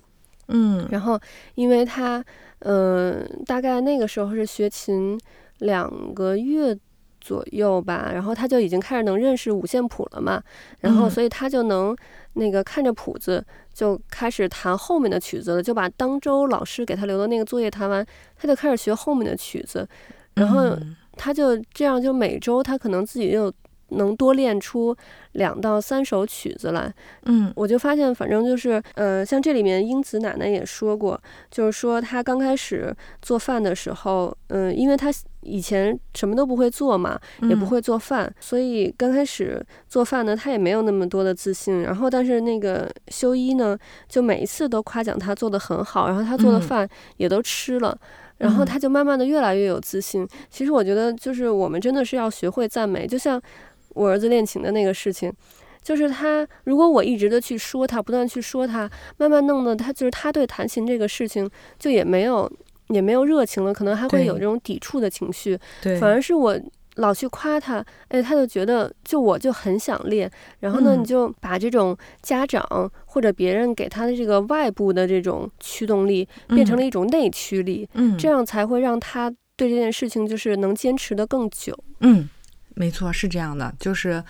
[0.49, 1.19] 嗯，然后
[1.55, 2.23] 因为他，
[2.59, 5.19] 嗯、呃，大概那个时候是学琴
[5.61, 6.77] 两个月
[7.19, 10.43] 左右吧，然后他就已经开始能认识五线谱了嘛，
[10.81, 11.97] 然后所以他就能
[12.35, 13.43] 那个看着谱子。
[13.79, 18.05] 就开始弹后面的曲子了，就把当周老师给他留的那个作业弹完，
[18.37, 19.89] 他就开始学后面的曲子，
[20.35, 20.77] 然后
[21.19, 23.53] 他就这样，就每周他可能自己就
[23.89, 24.97] 能多练出
[25.33, 26.91] 两到三首曲子来。
[27.25, 35.13] 嗯，我就发现，反正就是，呃，像这里面英子奶奶也说过，就是说她刚开始做饭的时候，嗯，因为他。
[35.49, 41.83] 以前什么都不会做嘛，也不会做饭，嗯、所以刚开始做饭呢，他也没有那么多的自信。
[41.83, 43.77] 然后，但是那个修一呢，
[44.09, 50.29] 就每一次都夸奖他做得很好，然后他做的饭也都吃了，嗯、然后他就慢慢的越来越有自信。
[50.51, 53.41] 其实我觉得，就是我们真的是要学会赞美，就像
[53.95, 55.33] 我儿子练琴的那个事情，
[55.83, 62.51] 就是他如果我一直的去说他，不断去说他，慢慢弄的他就是他对弹琴这个事情就也没有。
[62.89, 65.59] 也没有热情了，可能还会有这种抵触的情绪。
[65.83, 66.59] 对，反而是我
[66.97, 70.31] 老去夸他，哎，他就觉得就我就很想练。
[70.61, 77.89] 然后呢，嗯、你就把这种家长或者别人给他的这个外部的这种驱动力，变成了一种内驱力。
[77.95, 81.79] 嗯，这样才会让他对这件事情就是能坚持的更久。
[82.01, 82.29] 嗯，
[82.75, 83.73] 没错，是这样的。
[83.79, 84.23] 就是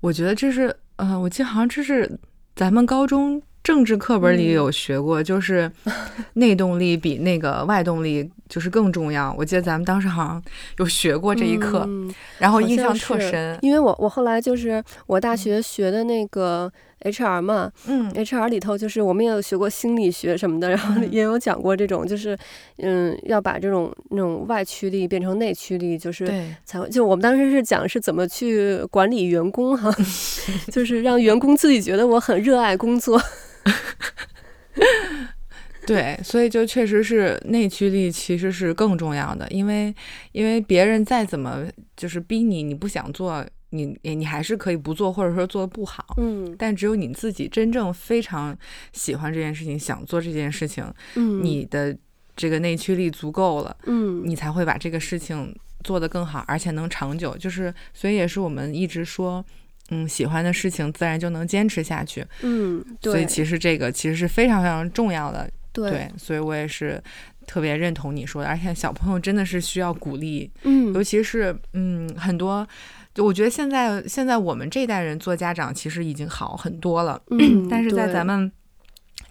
[0.00, 2.18] 我觉得这是，呃，我记得好像这是
[2.54, 3.42] 咱们高中。
[3.62, 5.70] 政治课本里有学过，嗯、就是
[6.34, 9.34] 内动力比那个外动力就是更重要。
[9.38, 10.42] 我记得咱们当时好像
[10.78, 13.56] 有学过这一课，嗯、然后印象特深。
[13.62, 16.70] 因为我我后来就是我大学学的那个
[17.02, 22.36] HR 嘛，嗯，HR 里头就是我们也有学过心理学什么的，然后也有讲过这种，就是
[22.78, 26.26] 嗯，要把这种那种外驱力变成内驱力，就是
[26.64, 26.88] 才会。
[26.88, 29.88] 就我们当时是讲是怎么去管理员工哈，
[30.72, 33.22] 就是让员工自己觉得我很热爱工作。
[35.84, 39.94] 对，所以就确实是内驱力其实是更重要的，因为
[40.30, 46.14] 因为别人再怎么就是逼你，你不想做，你你还是可以不做，或者说做的不好。
[46.18, 48.56] 嗯，但只有你自己真正非常
[48.92, 50.84] 喜欢这件事情，想做这件事情，
[51.16, 51.96] 嗯，你的
[52.36, 57.36] 这个内驱力足够了，嗯，你才会把这个事情做得更好，而且能长久。
[57.36, 59.44] 就是所以也是我们一直说。
[59.92, 62.26] 嗯，喜欢的事情自然就能坚持下去。
[62.40, 63.12] 嗯，对。
[63.12, 65.48] 所以其实这个其实是非常非常重要的。
[65.72, 67.02] 对，对，所以我也是
[67.46, 68.48] 特别认同你说的。
[68.48, 70.50] 而且小朋友真的是需要鼓励。
[70.62, 72.66] 嗯，尤其是嗯，很多，
[73.14, 77.20] 就我觉得现在现在我们这一代人做家长其实已经好很多了。
[77.30, 78.50] 嗯，但是在咱们。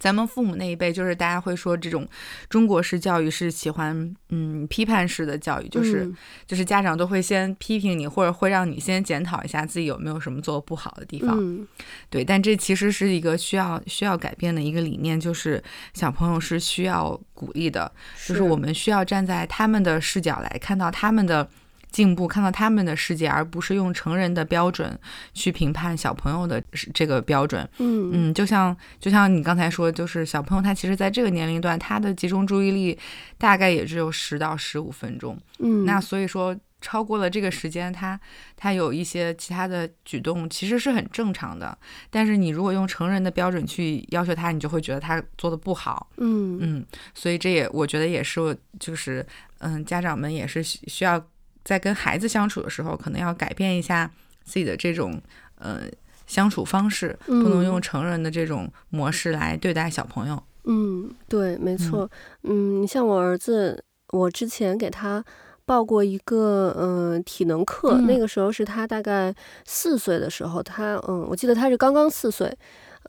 [0.02, 2.04] 咱们父母那一辈，就是大家会说这种
[2.48, 11.38] 中国式教育是喜欢嗯批判式的教育，就是、嗯、就是家长都会先批评你，或者会让你先检讨一下自己有没有什么做得不好的地方。
[11.40, 11.64] 嗯、
[12.10, 15.62] 对，但这其实是一个需要需要改变的一个理念，就是
[15.94, 21.48] 小朋友是需要鼓励的，是就是我们需要站在他们的视角来看到他们的。
[21.92, 24.98] 进步，看到他们的世界，而不是用成人的标准
[25.34, 26.60] 去评判小朋友的
[26.94, 27.68] 这个标准。
[27.78, 32.98] 嗯嗯，就像就像你刚才说，就是小朋友他其实在这个年龄段，他的集中注意力
[33.36, 35.38] 大概也只有十到十五分钟。
[35.58, 38.18] 嗯，那所以说超过了这个时间，他
[38.56, 41.76] 他有一些其他的举动，其实是很正常的。
[42.10, 46.08] 但是你如果用成人的标准去要求他，你就会觉得他做的不好。
[46.16, 49.24] 嗯嗯，所以这也我觉得也是，就是
[49.58, 51.22] 嗯，家长们也是需要。
[51.64, 54.10] 在跟孩子相处的时候，可能要改变一下
[54.44, 55.20] 自己的这种
[55.58, 55.82] 呃
[56.26, 60.42] 相处方式，不能用成人的这种模式来对待小朋友。
[60.64, 62.10] 嗯，对，没错。
[62.42, 65.24] 嗯，你像我儿子，我之前给他
[65.64, 72.48] 报过一个嗯、呃、体能课，嗯、那个时候是他大概四岁的时候，他嗯，我记得他是刚刚四岁。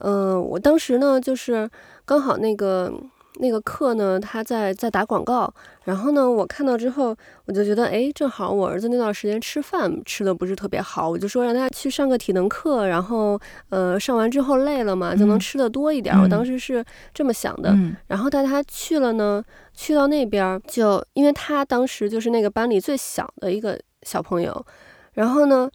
[0.01, 1.69] 嗯、呃，我当时呢就是
[2.05, 2.93] 刚好那个。
[3.39, 5.51] 那个课呢，他在在打广告，
[5.83, 7.15] 然后呢，我看到之后，
[7.45, 16.15] 我就觉得，哎，正好我儿子那段时间吃饭吃的不是特别好，我就说让他去上个体能课，然后，呃，上完之后累了嘛，就能吃的多一点。
[16.15, 19.43] 嗯、我当时是这么想的，嗯、然后带他去了呢，
[19.73, 24.65] 去到那边就，因为他当时就是那个班里最小的一个小朋友，
[25.13, 25.69] 然后呢。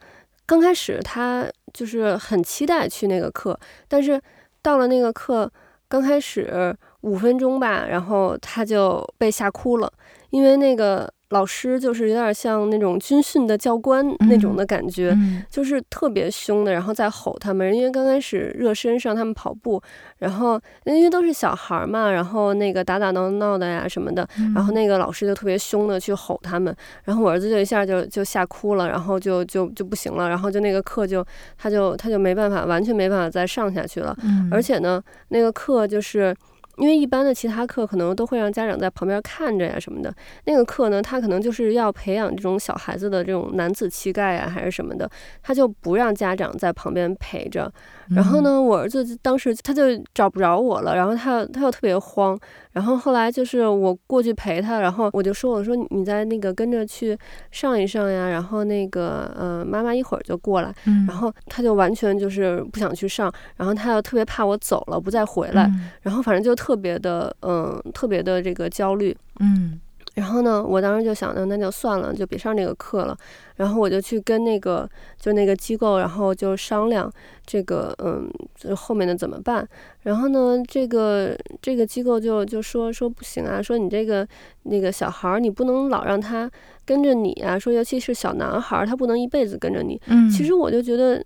[0.47, 4.19] 刚开始他就是很期待去那个课，但是
[4.63, 5.53] 到了那个课
[5.91, 6.75] 刚开始
[7.09, 9.91] 五分钟吧，然后他就被吓哭了，
[10.31, 11.11] 因为那个。
[11.31, 17.71] 老师就是有点像那种军训的教官那种的感觉，嗯、就是特别凶的，然后在吼他们。
[17.77, 19.79] 因为刚开始热身让他们跑步，
[20.21, 31.23] 然后因为都是小孩嘛，然后那个打打闹闹的呀什么的，然后那个老师就特别凶的去吼他们，然后我儿子就一下就就吓哭了，然后就就就不行了，然后就那个课就
[31.59, 34.17] 他就他就没办法，完全没办法再上下去了。
[34.25, 36.35] 嗯、而且呢，那个课就是。
[36.79, 40.15] 因为一般的其他课可能都会让家长在旁边看着呀什么的，
[40.45, 45.11] 那个课呢，他可能就是要培养这种小孩子的这种男子气概啊，还是什么的，
[45.43, 47.71] 他就不让家长在旁边陪着。
[48.15, 49.83] 然后呢，我儿子当时他就
[50.15, 52.39] 找不着我了，然后他他又特别慌。
[52.73, 57.19] 然后后来就是我过去陪他，然后我就说：“我说你在那个跟着去
[57.51, 60.73] 上一上呀。”然后那个呃妈妈一会儿就过来。
[61.07, 65.69] 然后他就完全就是不想去上，然后他又特别怕我走了不再回来，
[66.03, 69.17] 然后反正就特别的嗯特别的这个焦虑。
[69.41, 69.81] 嗯。
[70.15, 73.17] 然后呢，我当时就想着，那就算了，就别上这个课了。
[73.55, 77.09] 然后我就去跟那个就那个机构，然后就商量
[77.47, 79.65] 这个，嗯，就后面的怎么办。
[80.03, 84.27] 然后呢，这个这个机构就就说说不行啊，说你这个
[84.65, 86.51] 那个小孩儿，你不能老让他
[86.85, 87.57] 跟着你啊。
[87.57, 90.01] 说尤其是小男孩儿，他不能一辈子跟着你。
[90.07, 91.25] 嗯，其实我就觉得，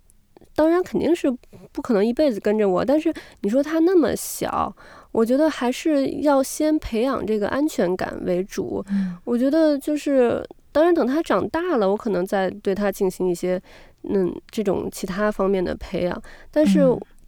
[0.55, 1.35] 当然肯定是
[1.73, 4.77] 不可能一辈子跟着我，但是你说他那么小。
[5.13, 8.85] 我觉得还是要先培养这个安全感为主。
[9.25, 13.61] 我觉得就是，当然等他长大了，我可能再对他进行一些，
[14.05, 16.23] 嗯，这种其他方面的培养。
[16.51, 16.81] 但是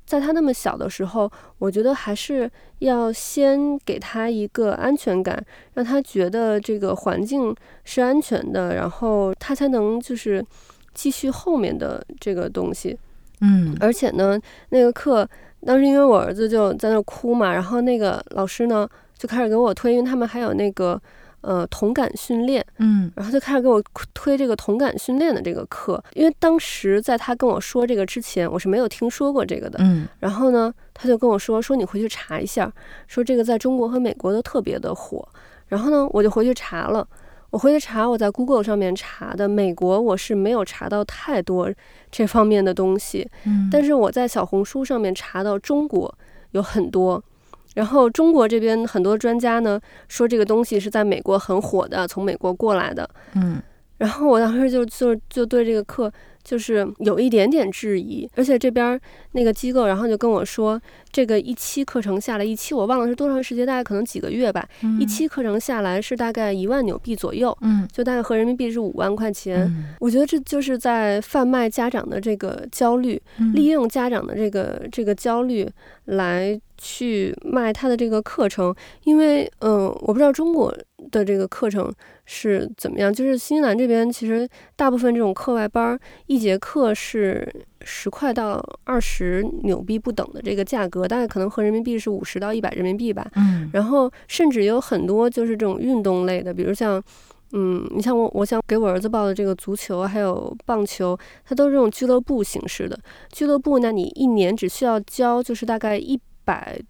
[0.07, 5.43] 在他那么小的时候，我觉得还是要先给他一个安全感，
[5.75, 10.45] 让他觉得这个环境是安全的，然后他才能就是
[10.93, 12.99] 继续后面的这个东西。
[13.45, 15.29] 嗯，而且呢，那个课。
[15.67, 21.01] 当时因为我儿子就在那哭嘛，然后那个老师呢就开始给我推，因为他们还有那个
[21.41, 26.05] 呃同感训练，嗯，然后就开始给我推这个同感训练的这个课。
[26.13, 32.71] 因为当时在他跟我说这个之前，我是没有听说过这个的，嗯，然后呢他就跟我说说你回去查一下，
[33.07, 35.27] 说这个在中国和美国都特别的火，
[35.69, 37.09] 然后呢我就回去查了。
[37.55, 41.71] 我回去查，我在 Google 上面查的，美国我是没有查到太多
[42.11, 46.13] 这方面的东西，嗯，但是我在小红书上面查到中国
[46.51, 47.23] 有很多，
[47.77, 53.63] 然后中国这边很多专家呢说这个东西是在美国很火的，从美国过来的，嗯，
[53.99, 56.13] 然后我当时就就就对这个课。
[56.45, 59.01] 就是有一点点质疑，而且这边
[59.33, 60.81] 那个机构，然后就跟我说，
[61.11, 64.69] 这个一期课程下来，一期我忘了是多长时间，大概可能几个月吧。
[64.83, 69.63] 嗯、一期课程下来是大概一万纽币左右，嗯，就大概合人民币是五万块钱。
[69.63, 75.67] 嗯、我觉得这就是在贩卖家长的这个焦虑，嗯、利用家长的这个这个焦虑
[76.05, 80.71] 来去卖他的这个课程，因为嗯、呃，我不知道中国
[81.11, 81.91] 的这个课程
[82.27, 85.99] 是怎么样，就是新西兰这边其实大部分这种课外班。
[86.27, 93.27] 一节课是十块到二十纽币不等的这个价格，大概可能合人民币是五十到一百人民币吧。
[93.37, 97.03] 嗯，然后甚至有很多就是这种运动类的，比如像，
[97.53, 102.99] 嗯，你像我，我想给我儿子报的这个足球还有棒球，它都是这种俱乐部形式的。
[103.33, 106.81] 俱乐部，那你一年只需要交就是大概一百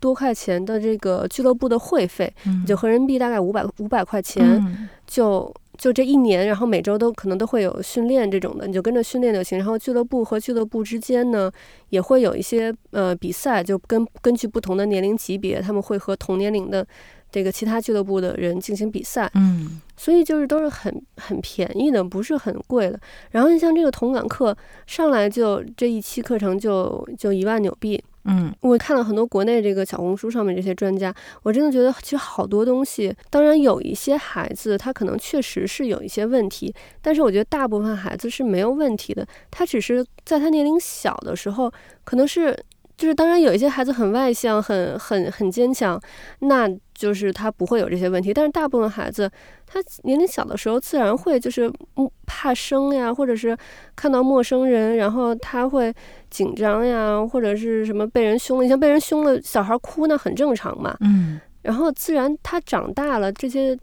[0.00, 5.52] 多块钱的这个俱乐部的会费，嗯，就合人民币大概五百五百块钱就。
[5.76, 9.58] 就这一年，然后每周都可能都会有训练这种的，你就跟着训练就行。
[9.58, 11.50] 然后俱乐部和俱乐部之间呢，
[11.88, 16.86] 也会有一些呃比赛，就跟根据不同的年龄级别，他们会和同年龄的
[17.32, 19.28] 这个其他俱乐部的人进行比赛。
[19.34, 23.00] 嗯，所以就是都是很很便宜的，不是很贵的。
[23.32, 28.00] 然后你像这个同感课上来就这一期课程就就一万纽币。
[28.24, 41.72] 嗯，我看了很多国内这个小红书上面这些专家，我真的觉得其实好多东西，当然有一些孩子他可能确实是有一些问题，但是我觉得大部分孩子是没有问题的，他只是在他年龄小的时候，
[42.04, 42.58] 可能是。
[42.96, 46.00] 就是当然有一些孩子很外向，很很很坚强，
[46.40, 48.32] 那就是他不会有这些问题。
[48.32, 49.30] 但是大部分孩子，
[49.66, 51.70] 他年龄小的时候自然会就是
[52.26, 53.56] 怕生呀，或者是
[53.96, 55.92] 看到陌生人，然后他会
[56.30, 60.96] 紧张呀，或者是什么被人凶了，你像被人凶了，小孩哭那很正常嘛。
[61.00, 61.40] 嗯。
[61.62, 63.74] 然后自然他长大了，这些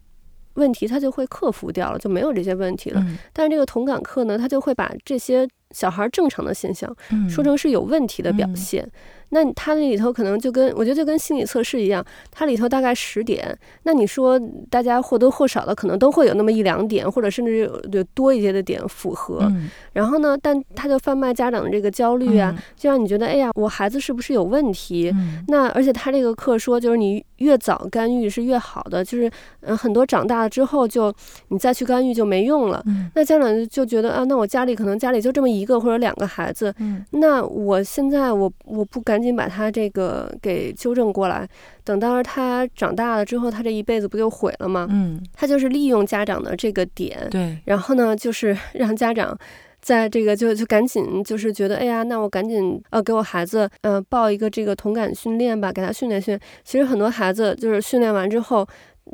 [0.56, 3.06] 问题他就会克服掉了，就没有这些问题了。
[3.34, 5.48] 但是这个同感课呢，他就会把这些。
[5.74, 6.94] 小孩正常的现象，
[7.30, 8.86] 说成是有问题的表现，
[9.32, 19.40] 那它那里头可能就跟我觉得就跟心理测试一样，它里头大概十点，那你说大家或多或少的可能都会有那么一两点，或者甚至有有多一些的点符合。
[19.42, 25.12] 嗯、然后呢，但他就贩卖家长的这个焦虑啊，嗯、就让你觉得，哎呀，我孩子是不是有问题？
[25.16, 31.14] 嗯、那而且他这个课说，就是你越早干预是越好的，就是嗯，很多长大了之后就
[31.48, 32.84] 你再去干预就没用了。
[32.86, 41.48] 嗯、那家长就觉得啊，那我家里可能家里就这么一个或者两个孩子，嗯、那我现在我我不赶紧把他这个给纠正过来，
[41.84, 44.88] 等到了他长大了之后，他这一辈子不就毁了吗？
[44.90, 49.38] 嗯，他就是利用家长的这个点，对，然后呢，就是让家长。
[49.80, 56.42] 在这个就就赶紧就是觉得，哎呀，那我赶紧呃给我孩子呃报一个这个同感训练吧，给他训练训练。
[56.64, 58.68] 其实很多孩子就是训练完之后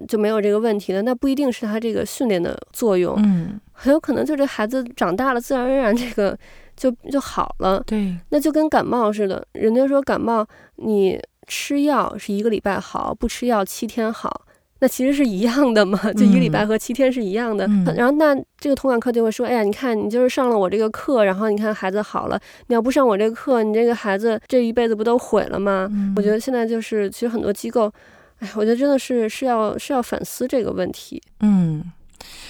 [0.10, 6.38] 就没有这个问题了，那不一定是他这个训练的作用，嗯，很有可能就这孩子长大了，自然而然这个
[6.78, 7.84] 就就好了。
[7.86, 14.43] 对，那就跟感冒似的，人家说感冒你吃药是一个礼拜好，不吃药七天好。
[14.80, 17.65] 那其实是一样的嘛，就一个礼拜和七天是一样的。
[17.65, 22.39] 嗯、然后那这个同感课就会说，哎呀，你看你就是上了我这个课，然后你看孩子好了。
[22.67, 25.88] 你要不上我这个课，你这个孩子这一辈子不都毁了吗？
[25.89, 27.91] 嗯、我觉得现在就是其实很多机构，
[28.38, 31.19] 哎，我觉得真的是是要是要反思这个问题。
[31.39, 31.84] 嗯，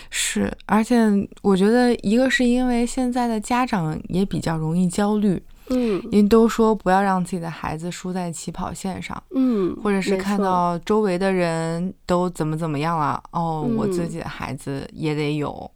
[0.10, 0.98] 是，而且
[1.42, 5.42] 我觉得一个是因为现在的家长也比较容易焦虑。
[5.70, 15.70] 嗯，因为都说不要让自己的孩子输在起跑线上，嗯，或者是看到周围的人都怎么怎么样了，嗯、哦，我自己的孩子也得有，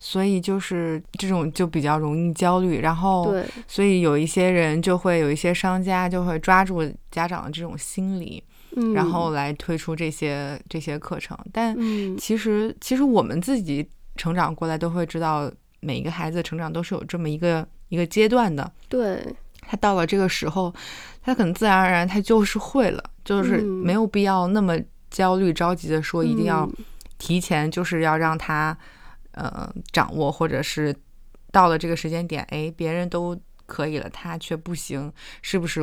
[0.00, 6.82] 所以就是这种就比较容易焦虑，然后，对，所以有一些人就会有一些商家就会抓住
[7.12, 8.42] 家长的这种心理，
[8.76, 11.76] 嗯，然后来推出这些这些课程，但
[12.16, 15.50] 其实、嗯、其实我们自己成长过来都会知道，
[15.80, 17.66] 每一个孩子的成长都是有这么一个。
[17.88, 19.22] 一个阶段的，对，
[19.60, 20.74] 他到了这个时候，
[21.20, 24.74] 他可能自然而然他就是会了，就是没有必要那么
[25.10, 26.66] 焦虑着急的说一定要
[27.18, 28.74] 提前，就是要让他、
[29.32, 30.96] 嗯、呃掌握，或者是
[31.50, 35.12] 到了这个时间点，哎，别人都可以了，他却不行，
[35.42, 35.82] 是不是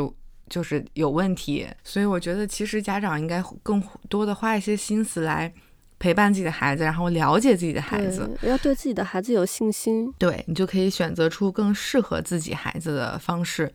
[0.49, 1.67] 就是有问题？
[1.83, 5.53] 所以我觉得其实家长应该更多的花一些心思来。
[6.01, 10.09] 陪伴自己的孩子，然后了解自己的孩子，要对自己的孩子有信心。
[10.17, 13.69] 对，你就可以选择出更适合自己孩子的方式，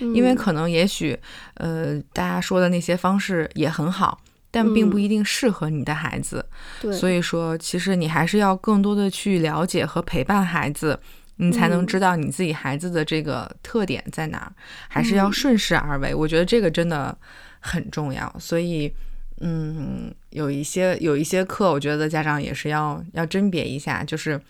[0.00, 1.16] 嗯、因为可能也许，
[1.54, 4.20] 呃，大家说的那些方式也很好，
[4.50, 6.44] 但并不一定适合你的孩子。
[6.92, 10.98] 所以说，其实你还是要更多的去了解和陪伴孩子，
[11.38, 14.54] 你才能知道你自己孩子的这个特点在哪，嗯、
[14.88, 16.14] 还是要顺势而为。
[16.14, 17.16] 我觉得这个真的
[17.58, 18.92] 很重要，所以。
[19.40, 24.40] 嗯，有一些有一些课，我觉得家长也是要要甄别一下，就是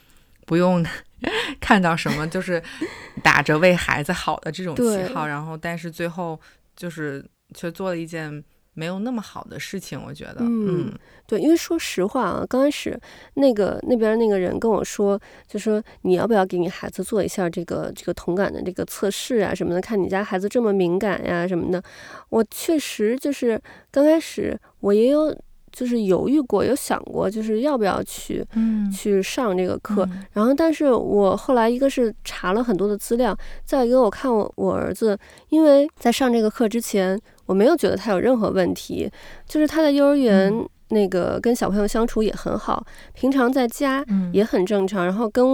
[0.47, 0.83] 不用
[1.61, 2.63] 看到什么就是
[3.23, 6.41] 打着为孩子好的这种旗号，然后但是最后
[6.75, 7.23] 就是
[7.55, 8.43] 却做了一件
[8.79, 10.99] 没有那么好的事情，我觉得，嗯，嗯。
[11.27, 12.99] 对，因为说实话啊，刚开始
[13.35, 21.83] 那个那边那个人跟我说，就说你要不要给你孩子做一下这个这个同感的这个测试啊什么的，看你家孩子这么敏感呀什么的，
[22.31, 23.61] 我确实就是
[23.91, 25.37] 刚开始我也有
[25.71, 35.19] 就是犹豫过，有想过就是要不要去，嗯，去上这个课，嗯、然后但是我后来一个是查了很多的资料，再一个我看我我儿子，
[35.51, 37.21] 因为在上这个课之前。
[37.49, 39.11] 我没有觉得他有任何问题，
[39.49, 40.53] 就是他在幼儿园
[40.91, 45.45] 那个跟小朋友相处也很好，平常在家也很正常，然后跟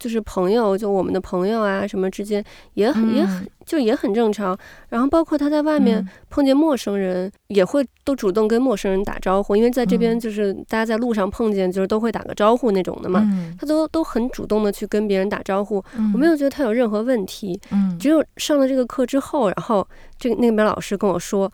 [0.00, 2.42] 就是朋友，就我们的朋友啊什么之间
[2.74, 13.24] 也很也很就也很正常，然后包括他在外面碰见陌生人也会都主动跟陌生人打招呼，因为在这边就是大家在路上碰见就是都会打个招呼那种的嘛，
[13.60, 15.76] 他都都很主动的去跟别人打招呼，
[16.12, 17.60] 我没有觉得他有任何问题，
[18.00, 19.86] 只有上了这个课之后，然后。
[20.22, 21.50] 这个那边老师跟我说，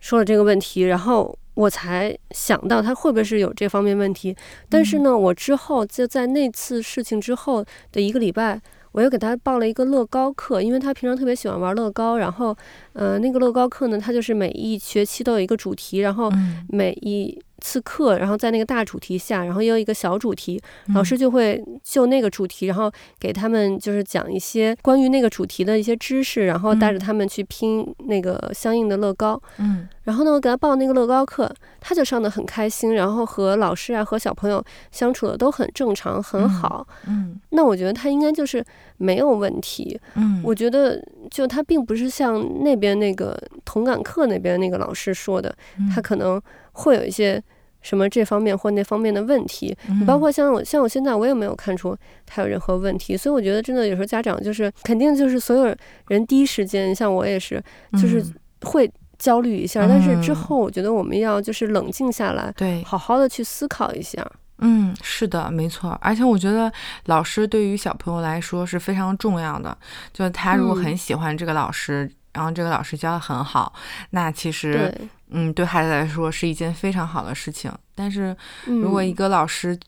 [0.00, 4.36] 说了这个问题，然后我才想到他会不会是有这方面问题。
[4.68, 8.60] 但是呢，我之后就在那次事情之后的一个礼拜，
[8.92, 12.18] 我又给他报了一个乐高课，因为他平常特别喜欢玩乐高。
[12.18, 12.56] 然后，
[12.92, 16.30] 呃，那个乐高课呢，他就是每一学期都有一个主题，然后
[16.68, 17.42] 每一。
[17.66, 20.60] 次课，然后在那个大主题下，然后也有一个小主题，
[20.94, 22.88] 老师就会就那个主题，然后
[23.18, 29.40] 给他们就是讲一些关于那个主题的一些知识，然后带着他们去拼那个相应的乐高。
[29.58, 36.86] 嗯，然后呢，我给他报那个乐高课，他就上的很开心，然后和老师啊和小朋友相处的都很正常，很好。
[37.08, 38.64] 嗯，那我觉得他应该就是
[38.98, 39.98] 没有问题。
[40.14, 41.02] 嗯，我觉得
[41.32, 45.52] 就他并不是像那边那个同感课那边那个老师说的，
[45.92, 46.40] 他可能。
[46.78, 47.42] 会有一些
[47.86, 55.72] 什么这方面或那方面的问题，你包括像我，像我现在我也没有看出他有任何问题，所以我觉得真的有时候家长就是肯定就是所有
[56.08, 57.62] 人第一时间，像我也是，
[57.92, 58.20] 就是
[58.62, 64.26] 会焦虑一下，但是之后我觉得我们要就是冷静下来，对，好好的去思考一下。
[64.58, 65.96] 嗯，是的，没错。
[66.00, 66.72] 而且我觉得
[67.04, 69.76] 老师对于小朋友来说是非常重要的。
[70.12, 73.74] 就他如果很喜欢这个老师，嗯、然后这个老师教的很好，
[74.10, 77.72] 那其实，对嗯，对孩子来说是一件非常好的事情。
[77.94, 79.78] 但是如果一个老师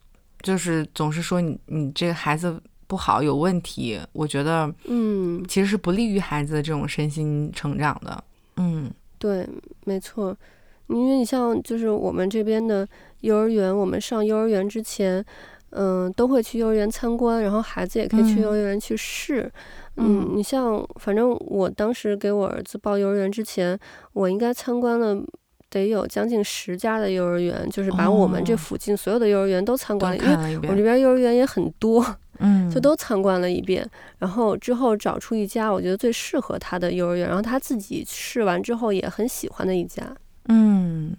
[0.42, 8.24] 就是总是说你你这个孩子不好有问题，我觉得，嗯，其实是不利于孩子的这种身心成长的。
[8.56, 9.48] 嗯，对，
[9.84, 10.36] 没错。
[10.86, 12.88] 因为你像就是我们这边的。
[13.22, 15.18] 幼儿园，我们上幼儿园之前，
[15.70, 19.42] 嗯、呃，都会去幼儿园参观，然后孩子也可以去幼儿园去试。
[19.42, 23.78] 嗯，嗯，你像，反正我当时给我儿子报幼儿园之前，
[24.12, 25.16] 我应该参观了
[25.70, 32.04] 得有将近十家的幼儿园，就是把我们这附近所有的幼儿园都参观了，哦、了因为我这边幼儿园也很多，
[32.40, 33.88] 嗯，就都参观了一遍。
[34.18, 40.02] 然后之后找出一家我觉得最适合他的幼儿园，然后他自己试完之后也很喜欢的一家。
[40.48, 41.16] 嗯。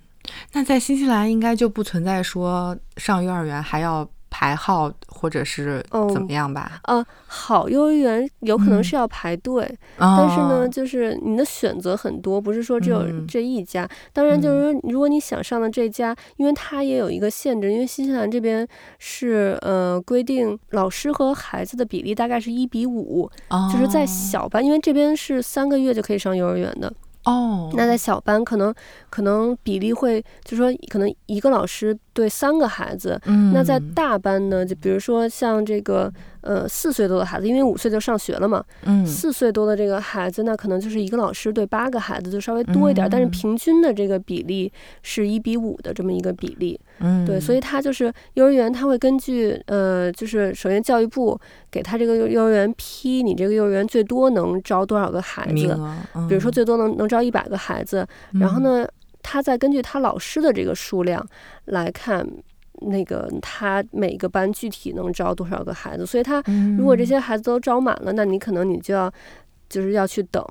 [0.54, 6.80] 那在新西兰应该就不存在说上幼儿园还要排号或者是怎么样吧？
[6.84, 9.64] 呃、嗯，好幼儿园有可能是要排队，
[9.98, 13.84] 嗯、但是呢，哦、就是你的选择很多，不是说只有这一家。
[13.86, 18.68] 嗯、当然，就是说如果你想上的这家，嗯、因为它也有一个限制，因为新西兰这边
[18.98, 26.92] 是呃规定老师和孩子的比例大概是一比五，哦，就是在小班，因为这边是三个月就可以上幼儿园的。
[27.26, 27.74] 哦，oh.
[27.76, 28.74] 那在小班可能
[29.10, 33.17] 可能比例会，就是说可能一个老师对三个孩子。
[33.28, 36.11] 嗯，那在大班呢，就比如说像这个。
[36.41, 38.63] 呃，四岁多的孩子，因为五岁就上学了嘛。
[38.84, 44.72] 嗯，四岁多的这个孩子，那可能就是一个老师对八个孩子就稍微多一点，嗯、但是平均的这个比例
[45.03, 46.80] 是一比五的这么一个比例。
[47.01, 51.38] 嗯，对，所以他就是幼儿园，他会根据呃，就是首先教育部
[51.70, 55.78] 给他这个幼幼儿园批，你这个幼儿园最多能招多少个孩子？
[56.15, 58.07] 嗯、比如说最多能能招一百个孩子，
[58.39, 58.88] 然后呢，
[59.22, 61.26] 他再根据他老师的这个数量
[61.65, 62.28] 来看。
[62.84, 66.05] 那个他每个班具体能招多少个孩子？
[66.05, 66.41] 所以他
[66.78, 69.11] 如果这些孩子都招满了，嗯、那你可能你就要
[69.67, 70.41] 就是要去等。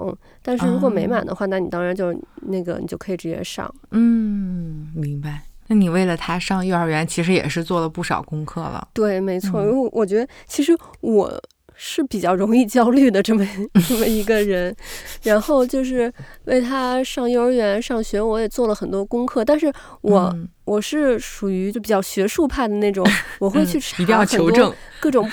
[0.42, 3.74] 但是如果没满的话，嗯、那你当然就那个你就可以直接上。
[3.92, 5.42] 嗯，明白。
[5.68, 8.86] 那你为了他上幼儿园，其实也是做了不少功课了。
[8.92, 9.62] 对，没错。
[9.62, 11.42] 因为我觉得其实我。
[11.80, 13.46] 是比较容易焦虑的这么
[13.88, 14.74] 这么一个人，
[15.22, 16.12] 然后就是
[16.46, 19.44] 为他上幼儿园上学，我也做了很多功课。
[19.44, 23.06] 但是我、嗯、我是属于就比较学术派的那种，
[23.38, 25.30] 我会去查很多各种。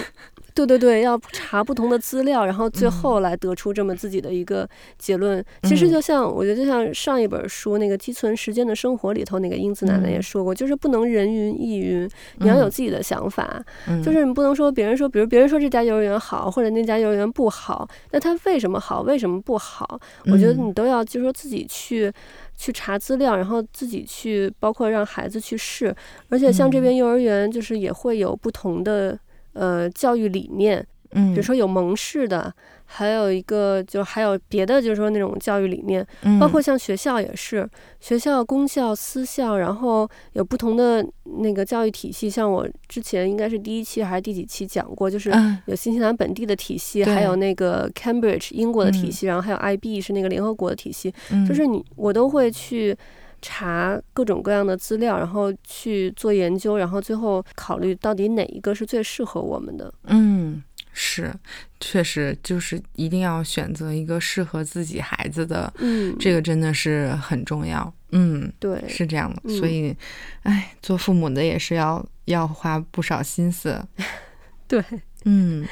[0.56, 5.39] 对对对，要查 不同的资料，然后最后来得出这么自己的一个结论。
[5.39, 13.62] 嗯、其实就像我觉得，就像上一本书那个《积存时间的生活》里头，那个英子奶奶也说过，嗯、就是不能人云亦云，你要有自己的想法。
[13.88, 19.99] 嗯、就是你不能说别人说，比如别人说这家幼儿园好，或者那家幼儿园不好，那他为什么好，为什么不好？
[20.28, 22.10] 我觉得你都要就是说自己去
[22.56, 25.93] 去查资料，然后自己去包括让孩子去试。
[26.30, 29.20] 而且像这边幼儿园，就是也会有不同的。
[29.56, 32.53] 呃，教育理念，嗯，比如说有蒙氏的，
[32.84, 37.68] 还有一个就还有别的，就是说那种教育理念，嗯，包括像学校也是，
[37.99, 41.06] 学校公校、私校，然后有不同的
[41.39, 42.30] 那个教育体系。
[42.30, 45.32] 像我之前应该是第一期还是第几期讲过，就是
[45.68, 52.95] 有新西兰本地的体系，嗯，还有那个 Cambridge 英国的体系，嗯，然后还有 IB 是那个联合国的体系，嗯，就是你我都会去。
[53.41, 59.93] 查各种各样的资料，然后去做研究，然后最后考虑到底哪一个是最适合我们的。
[60.05, 60.63] 嗯，
[60.93, 61.33] 是，
[61.79, 65.71] 确实就是一定要选择一个适合自己孩子的。
[65.77, 67.93] 嗯，这个真的是很重要。
[68.11, 69.41] 嗯，对，是这样的。
[69.43, 69.95] 嗯，所以，
[70.43, 73.83] 哎，做父母的也是要要花不少心思。
[74.67, 74.81] 对，
[75.25, 75.67] 嗯，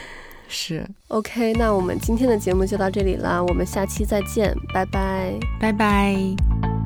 [0.50, 0.86] 是。
[1.08, 6.83] OK，那我们今天的节目就到这里了，我们下期再见，拜拜，拜拜。